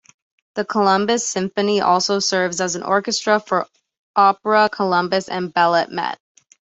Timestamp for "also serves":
1.79-2.59